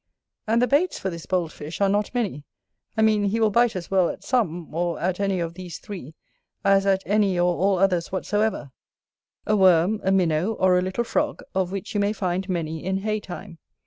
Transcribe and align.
And 0.47 0.63
the 0.63 0.67
baits 0.67 0.97
for 0.97 1.11
this 1.11 1.27
bold 1.27 1.51
fish 1.53 1.79
are 1.79 1.87
not 1.87 2.11
many: 2.15 2.43
I 2.97 3.03
mean, 3.03 3.25
he 3.25 3.39
will 3.39 3.51
bite 3.51 3.75
as 3.75 3.91
well 3.91 4.09
at 4.09 4.23
some, 4.23 4.73
or 4.73 4.99
at 4.99 5.19
any 5.19 5.39
of 5.39 5.53
these 5.53 5.77
three, 5.77 6.15
as 6.65 6.87
at 6.87 7.03
any 7.05 7.37
or 7.37 7.53
all 7.55 7.77
others 7.77 8.11
whatsoever: 8.11 8.71
a 9.45 9.55
worm, 9.55 10.01
a 10.03 10.11
minnow, 10.11 10.53
or 10.53 10.75
a 10.75 10.81
little 10.81 11.03
frog, 11.03 11.43
of 11.53 11.71
which 11.71 11.93
you 11.93 11.99
may 11.99 12.13
find 12.13 12.49
many 12.49 12.83
in 12.83 12.97
hay 13.01 13.19
time. 13.19 13.59